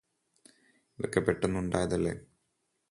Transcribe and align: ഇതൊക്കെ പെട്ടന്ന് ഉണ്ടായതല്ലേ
ഇതൊക്കെ 0.99 1.19
പെട്ടന്ന് 1.19 1.59
ഉണ്ടായതല്ലേ 1.59 2.15